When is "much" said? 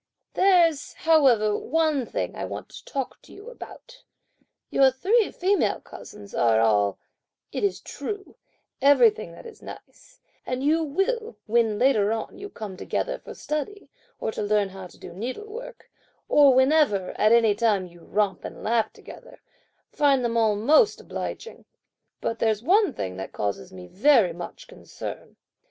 24.33-24.67